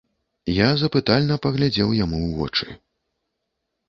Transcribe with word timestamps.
Я 0.51 0.69
запытальна 0.83 1.35
паглядзеў 1.43 1.93
яму 1.97 2.17
ў 2.21 2.39
вочы. 2.39 2.67